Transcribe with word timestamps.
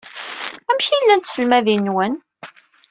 Amek 0.69 0.87
ay 0.95 1.01
llant 1.03 1.25
tselmadin-nwen? 1.25 2.13